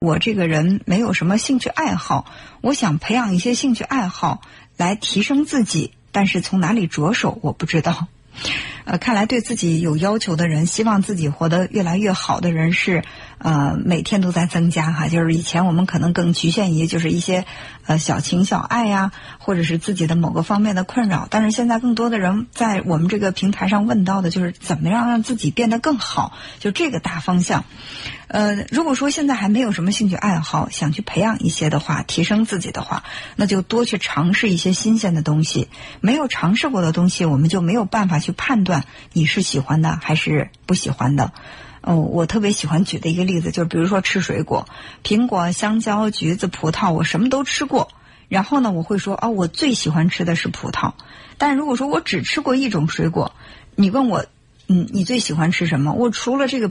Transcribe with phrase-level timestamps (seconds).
[0.00, 2.24] 我这个人没有什么兴趣爱好，
[2.60, 4.42] 我想培养一些兴趣爱好
[4.76, 8.06] 来提升自己，但是从哪里着手我不知道。
[8.88, 13.04] 呃，看来对自己有要求的人，希望自己活得越来越好的人是。
[13.40, 17.44] 呃，每天都在增加哈，就是以前我们可能更局限于就是一些
[17.86, 27.64] 呃小情小爱呀，或者是自己的某个方面的困扰，但是现在更多的人在我们这个平台上问到的就是怎么样让自己变得更好，就这个大方向。
[28.26, 33.04] 呃，如果说现在还没有什么兴趣爱好，想去培养一些的话，提升自己的话，
[33.36, 35.68] 那就多去尝试一些新鲜的东西。
[36.00, 38.77] 没有尝试过的东西，我们就没有办法去判断
[39.12, 41.32] 你是喜欢的还是不喜欢的。
[41.80, 44.68] 哦，我特别喜欢举的一个例子就是，比如说吃水果，
[45.04, 47.88] 苹果、香蕉、橘子、葡萄，我什么都吃过。
[48.28, 50.92] 然后呢，我会说哦，我最喜欢吃的是葡萄。
[51.38, 53.32] 但如果说我只吃过一种水果，
[53.74, 54.26] 你问我，
[54.66, 55.92] 嗯，你最喜欢吃什么？
[55.92, 56.70] 我除了这个。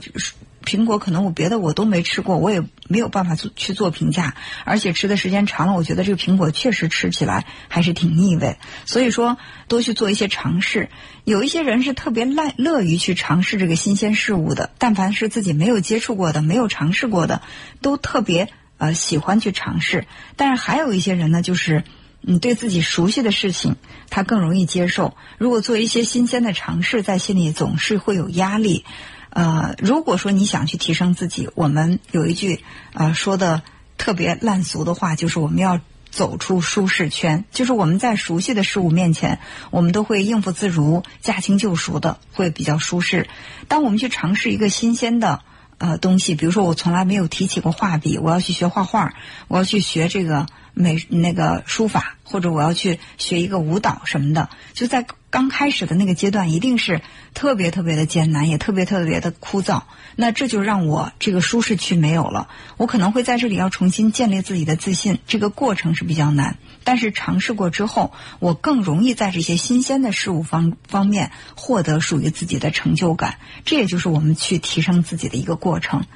[0.68, 8.58] 苹果可能我别的我都没吃过，我也没有办法做去做评价，而且吃的时间长了，我觉得这个苹果确实吃起来还是挺腻味。
[8.84, 10.90] 所以说，多去做一些尝试。
[11.24, 17.40] 有一些人是特别乐乐于去尝试这个新鲜事物的，但凡是自己没有接触过的、没有尝试过的，
[17.80, 20.06] 都特别呃喜欢去尝试。
[20.36, 21.84] 但是还有一些人呢，就是
[22.22, 23.76] 嗯对自己熟悉的事情
[24.10, 25.16] 他更容易接受。
[25.38, 28.84] 如果做一些新鲜的尝试，在心里总是会有压力。
[29.30, 33.62] 呃，如果说你想去提升自己，我们有一句呃说的
[33.96, 37.44] 特别烂俗的话，就是我们要走出舒适圈。
[37.50, 39.38] 就是我们在熟悉的事物面前，
[39.70, 43.28] 我们都会应付自如、驾轻就熟的，会比较舒适。
[43.68, 45.42] 当我们去尝试一个新鲜的
[45.78, 49.14] 呃东西，比如说我从来没有提起过画笔，我要去学画画，
[49.48, 55.06] 我要去学这个美那个书法，或者我要去学一个舞蹈什么的，就在。
[55.30, 57.02] 刚开始的那个阶段一定是
[57.34, 59.82] 特别特别的艰难，也特别特别的枯燥。
[60.16, 62.48] 那这就让我这个舒适区没有了。
[62.78, 66.56] 我可能会在这里要重新建立自己的自信，这个过程是比较难。
[66.82, 73.34] 但是尝试过之后，我更容易在这些新鲜的事物方方面获得属于自己的成就感。
[73.66, 76.06] 这也就是我们去提升自己的一个过程。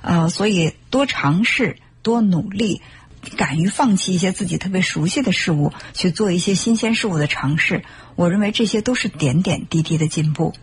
[0.00, 2.80] 呃，所以多尝试，多努力。
[3.36, 7.84] 敢于放弃一些自己特别熟悉的事物，去做一些新鲜事物的尝试，
[8.16, 10.54] 我认为这些都是点点滴滴的进步。